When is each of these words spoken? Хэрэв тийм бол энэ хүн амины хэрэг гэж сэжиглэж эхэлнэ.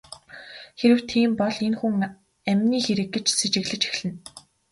Хэрэв 0.79 0.99
тийм 1.09 1.31
бол 1.39 1.55
энэ 1.67 1.77
хүн 1.79 1.95
амины 2.49 2.77
хэрэг 2.85 3.09
гэж 3.13 3.25
сэжиглэж 3.39 3.81
эхэлнэ. 3.89 4.13